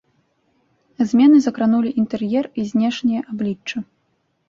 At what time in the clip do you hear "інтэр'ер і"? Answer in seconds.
2.05-2.69